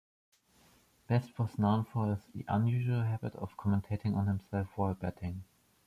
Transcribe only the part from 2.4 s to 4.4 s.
unusual habit of commentating on